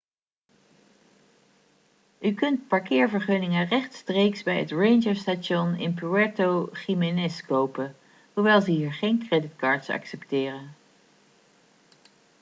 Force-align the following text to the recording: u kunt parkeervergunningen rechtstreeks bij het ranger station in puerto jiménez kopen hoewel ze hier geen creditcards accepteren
u 2.21 2.33
kunt 2.35 2.67
parkeervergunningen 2.67 3.67
rechtstreeks 3.67 4.43
bij 4.43 4.59
het 4.59 4.71
ranger 4.71 5.15
station 5.15 5.75
in 5.75 5.93
puerto 5.93 6.69
jiménez 6.85 7.41
kopen 7.41 7.95
hoewel 8.33 8.61
ze 8.61 8.71
hier 8.71 8.93
geen 8.93 9.19
creditcards 9.27 9.89
accepteren 9.89 10.75